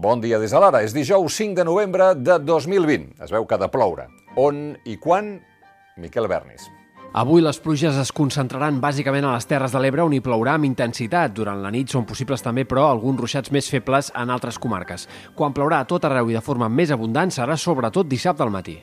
[0.00, 0.80] Bon dia des de l'ara.
[0.80, 3.18] És dijous 5 de novembre de 2020.
[3.20, 4.06] Es veu que ha de ploure.
[4.40, 5.34] On i quan?
[6.00, 6.70] Miquel Bernis.
[7.20, 10.68] Avui les pluges es concentraran bàsicament a les Terres de l'Ebre on hi plourà amb
[10.70, 11.34] intensitat.
[11.36, 15.04] Durant la nit són possibles també, però, alguns ruixats més febles en altres comarques.
[15.36, 18.78] Quan plourà a tot arreu i de forma més abundant serà sobretot dissabte al matí.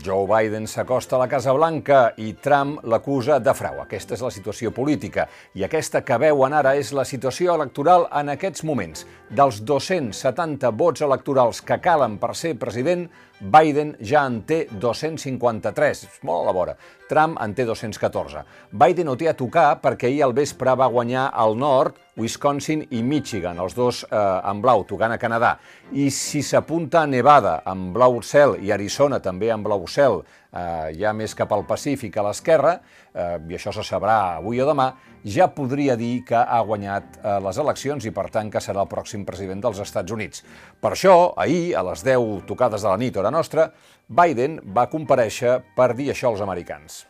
[0.00, 3.82] Joe Biden s'acosta a la Casa Blanca i Trump l'acusa de frau.
[3.82, 5.26] Aquesta és la situació política.
[5.54, 9.04] I aquesta que veuen ara és la situació electoral en aquests moments.
[9.28, 13.08] Dels 270 vots electorals que calen per ser president,
[13.40, 16.74] Biden ja en té 253, és molt a la vora.
[17.08, 18.42] Trump en té 214.
[18.70, 23.00] Biden ho té a tocar perquè ahir al vespre va guanyar al nord, Wisconsin i
[23.02, 24.18] Michigan, els dos eh,
[24.50, 25.54] en blau, tocant a Canadà.
[25.96, 30.20] I si s'apunta a Nevada amb blau cel i Arizona també amb blau cel,
[30.52, 32.74] eh, ja més cap al Pacífic a l'esquerra,
[33.12, 34.90] eh, i això se sabrà avui o demà,
[35.24, 38.90] ja podria dir que ha guanyat eh, les eleccions i, per tant, que serà el
[38.90, 40.44] pròxim president dels Estats Units.
[40.80, 43.70] Per això, ahir, a les 10 tocades de la nit, hora nostra,
[44.08, 47.04] Biden va compareixer per dir això als americans.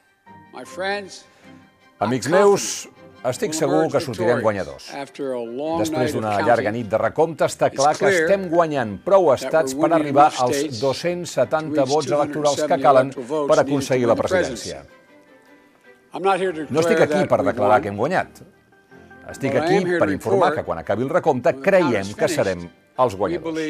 [2.00, 2.64] Amics meus,
[3.28, 4.86] estic segur que sortirem guanyadors.
[5.80, 10.30] Després d'una llarga nit de recompte, està clar que estem guanyant prou estats per arribar
[10.46, 14.82] als 270 vots electorals que calen per aconseguir la presidència.
[16.70, 18.40] No estic aquí per declarar que hem guanyat.
[19.30, 22.64] Estic aquí per informar que quan acabi el recompte creiem que serem
[22.98, 23.60] els guanyadors.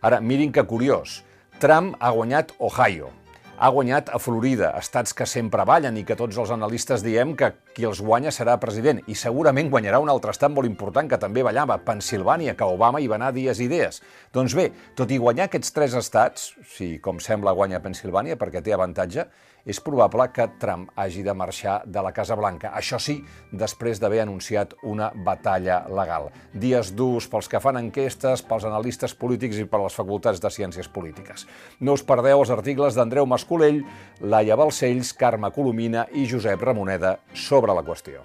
[0.00, 1.24] Ara, mirin que curiós.
[1.58, 3.10] Trump ha guanyat Ohio,
[3.58, 7.52] ha guanyat a Florida, estats que sempre ballen i que tots els analistes diem que
[7.78, 8.98] qui els guanya serà president.
[9.06, 13.06] I segurament guanyarà un altre estat molt important que també ballava, Pensilvània, que Obama hi
[13.06, 14.02] va anar dies i dies.
[14.34, 18.74] Doncs bé, tot i guanyar aquests tres estats, si com sembla guanya Pensilvània perquè té
[18.74, 19.28] avantatge,
[19.68, 22.70] és probable que Trump hagi de marxar de la Casa Blanca.
[22.74, 23.18] Això sí,
[23.52, 26.30] després d'haver anunciat una batalla legal.
[26.54, 30.88] Dies durs pels que fan enquestes, pels analistes polítics i per les facultats de ciències
[30.88, 31.44] polítiques.
[31.80, 33.82] No us perdeu els articles d'Andreu Mascolell,
[34.24, 38.22] Laia Balcells, Carme Colomina i Josep Ramoneda sobre la qüestió.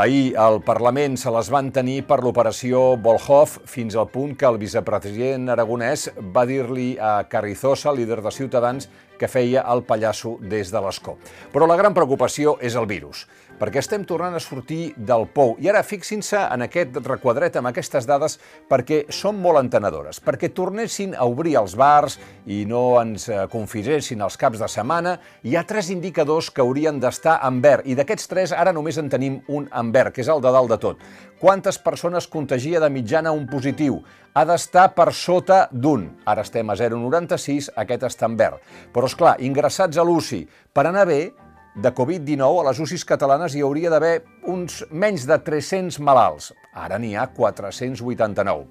[0.00, 4.56] Ahir al Parlament se les van tenir per l'operació Volhov fins al punt que el
[4.56, 8.88] vicepresident aragonès va dir-li a Carrizosa, líder de Ciutadans,
[9.20, 11.18] que feia el pallasso des de l'escó.
[11.52, 13.26] Però la gran preocupació és el virus,
[13.60, 15.52] perquè estem tornant a sortir del pou.
[15.60, 18.38] I ara fixin-se en aquest requadret amb aquestes dades
[18.70, 22.16] perquè són molt entenedores, perquè tornessin a obrir els bars
[22.48, 25.18] i no ens eh, confisessin els caps de setmana.
[25.44, 29.12] Hi ha tres indicadors que haurien d'estar en verd i d'aquests tres ara només en
[29.12, 31.04] tenim un en verd, que és el de dalt de tot.
[31.40, 34.02] Quantes persones contagia de mitjana un positiu?
[34.36, 36.04] Ha d'estar per sota d'un.
[36.28, 38.60] Ara estem a 0,96, aquest està en verd.
[38.94, 40.44] Però, és clar, ingressats a l'UCI,
[40.74, 41.32] per anar bé,
[41.74, 46.50] de Covid-19 a les UCIs catalanes hi hauria d'haver uns menys de 300 malalts.
[46.74, 48.66] Ara n'hi ha 489.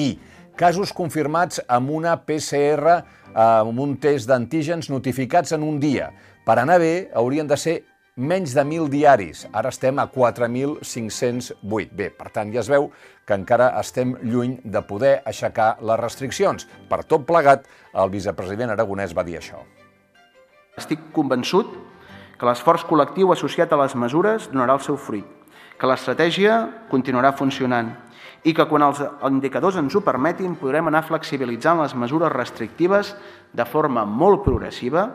[0.00, 0.08] I
[0.60, 3.00] casos confirmats amb una PCR,
[3.32, 6.10] amb un test d'antígens notificats en un dia.
[6.44, 7.76] Per anar bé, haurien de ser
[8.20, 9.46] menys de 1.000 diaris.
[9.56, 11.90] Ara estem a 4.508.
[11.96, 12.90] Bé, per tant, ja es veu
[13.26, 16.68] que encara estem lluny de poder aixecar les restriccions.
[16.90, 19.64] Per tot plegat, el vicepresident aragonès va dir això.
[20.78, 21.72] Estic convençut
[22.38, 25.26] que l'esforç col·lectiu associat a les mesures donarà el seu fruit,
[25.76, 27.92] que l'estratègia continuarà funcionant
[28.48, 33.12] i que quan els indicadors ens ho permetin podrem anar flexibilitzant les mesures restrictives
[33.52, 35.06] de forma molt progressiva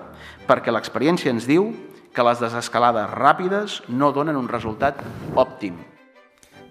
[0.45, 1.71] perquè l'experiència ens diu
[2.15, 5.01] que les desescalades ràpides no donen un resultat
[5.35, 5.77] òptim.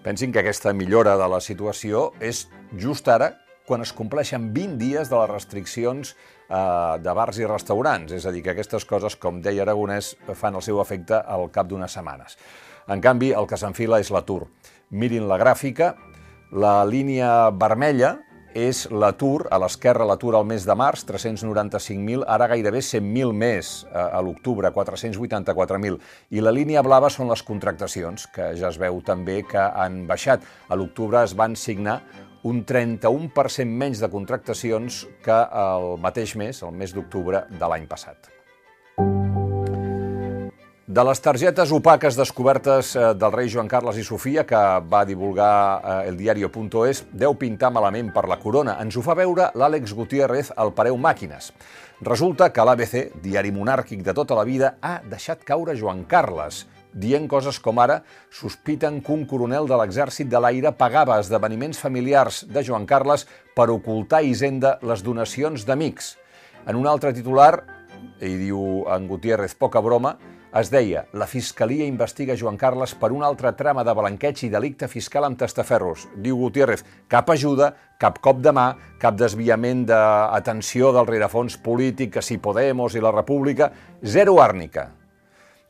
[0.05, 2.47] Pensin que aquesta millora de la situació és
[2.81, 3.34] just ara
[3.69, 8.12] quan es compleixen 20 dies de les restriccions eh, de bars i restaurants.
[8.12, 11.69] És a dir, que aquestes coses, com deia Aragonès, fan el seu efecte al cap
[11.71, 12.37] d'unes setmanes.
[12.88, 14.43] En canvi, el que s'enfila és l'atur.
[14.93, 15.94] Mirin la gràfica,
[16.53, 18.19] la línia vermella
[18.54, 24.23] és l'atur, a l'esquerra l'atur al mes de març, 395.000, ara gairebé 100.000 més a
[24.23, 25.99] l'octubre, 484.000.
[26.31, 30.46] I la línia blava són les contractacions, que ja es veu també que han baixat.
[30.70, 32.00] A l'octubre es van signar
[32.44, 38.31] un 31% menys de contractacions que el mateix mes, el mes d'octubre de l'any passat.
[40.94, 45.55] De les targetes opaques descobertes eh, del rei Joan Carles i Sofia, que va divulgar
[45.75, 48.76] eh, el diario.es, deu pintar malament per la corona.
[48.79, 51.49] Ens ho fa veure l'Àlex Gutiérrez al Pareu Màquines.
[52.06, 52.94] Resulta que l'ABC,
[53.25, 56.61] diari monàrquic de tota la vida, ha deixat caure Joan Carles,
[56.94, 62.44] dient coses com ara sospiten que un coronel de l'exèrcit de l'aire pagava esdeveniments familiars
[62.47, 63.26] de Joan Carles
[63.56, 66.14] per ocultar a Hisenda les donacions d'amics.
[66.70, 67.64] En un altre titular,
[68.23, 70.14] i diu en Gutiérrez, poca broma,
[70.54, 74.86] Es deia, la Fiscalia investiga Joan Carles per una altra trama de blanqueig i delicte
[74.86, 76.04] fiscal amb testaferros.
[76.22, 78.68] Diu Gutiérrez, cap ajuda, cap cop de mà,
[79.02, 83.72] cap desviament d'atenció del rerefons polític que si Podemos i la República,
[84.04, 84.92] zero àrnica.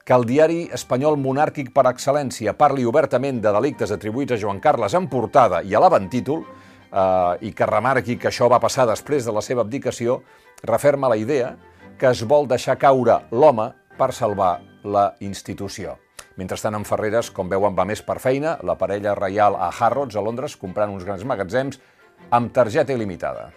[0.05, 4.99] Que el diari espanyol monàrquic per excel·lència parli obertament de delictes atribuïts a Joan Carles
[5.01, 9.33] en portada i a l'avantítol, eh, i que remarqui que això va passar després de
[9.33, 10.21] la seva abdicació,
[10.61, 11.55] referma la idea
[11.97, 15.99] que es vol deixar caure l'home per salvar la institució.
[16.37, 20.23] Mentrestant, en Ferreres, com veuen, va més per feina, la parella reial a Harrods, a
[20.23, 21.81] Londres, comprant uns grans magatzems
[22.31, 23.51] amb targeta il·limitada.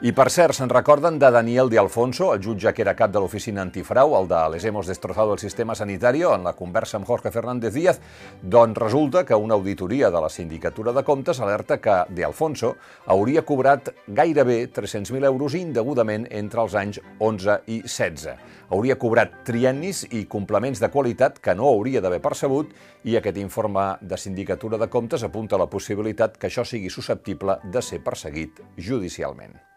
[0.00, 3.20] I per cert, se'n recorden de Daniel de Alfonso, el jutge que era cap de
[3.20, 7.30] l'oficina antifrau, el de Les hemos destrozado el sistema sanitario, en la conversa amb Jorge
[7.30, 8.00] Fernández Díaz,
[8.40, 13.44] doncs resulta que una auditoria de la Sindicatura de Comptes alerta que de Alfonso hauria
[13.44, 18.38] cobrat gairebé 300.000 euros indegudament entre els anys 11 i 16.
[18.70, 22.72] Hauria cobrat triennis i complements de qualitat que no hauria d'haver percebut
[23.04, 27.82] i aquest informe de Sindicatura de Comptes apunta la possibilitat que això sigui susceptible de
[27.84, 29.69] ser perseguit judicialment.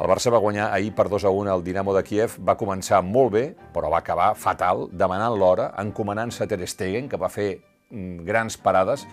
[0.00, 3.02] El Barça va guanyar ahir per 2 a 1 al Dinamo de Kiev, va començar
[3.04, 3.42] molt bé,
[3.74, 7.50] però va acabar fatal, demanant l'hora, encomanant-se a Ter Stegen, que va fer
[7.90, 9.04] mm, grans parades,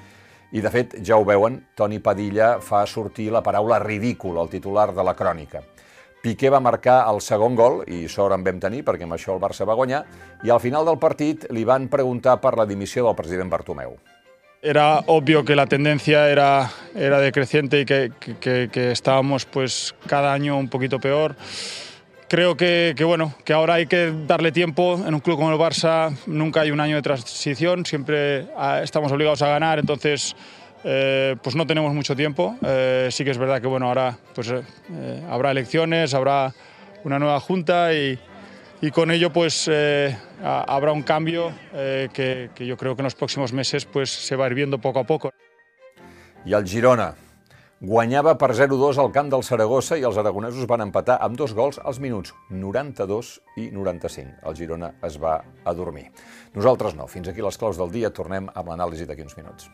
[0.56, 4.94] i de fet, ja ho veuen, Toni Padilla fa sortir la paraula ridícul, el titular
[4.95, 5.66] de la crònica.
[6.24, 9.44] Piqué va marcar el segon gol, i sort en vam tenir, perquè amb això el
[9.44, 10.06] Barça va guanyar,
[10.48, 14.00] i al final del partit li van preguntar per la dimissió del president Bartomeu.
[14.62, 20.33] Era obvio que la tendencia era, era decreciente y que, que, que estábamos pues cada
[20.33, 21.36] año un poquito peor.
[22.27, 25.01] Creo que, que, bueno, que ahora hay que darle tiempo.
[25.07, 29.12] En un club como el Barça nunca hay un año de transición, siempre ah, estamos
[29.12, 30.36] obligados a ganar, entonces
[30.83, 32.57] eh, pues no tenemos mucho tiempo.
[32.65, 36.53] Eh, sí que es verdad que bueno, ahora pues, eh, habrá elecciones, habrá
[37.06, 38.19] una nueva junta y,
[38.81, 43.06] y con ello pues eh, habrá un cambio eh, que, que, yo creo que en
[43.06, 45.31] los próximos meses pues se va a ir viendo poco a poco.
[46.45, 47.12] I el Girona
[47.81, 51.81] guanyava per 0-2 al camp del Saragossa i els aragonesos van empatar amb dos gols
[51.83, 54.39] als minuts 92 i 95.
[54.47, 56.07] El Girona es va adormir.
[56.56, 57.07] Nosaltres no.
[57.12, 58.13] Fins aquí les claus del dia.
[58.13, 59.68] Tornem amb l'anàlisi d'aquí uns minuts.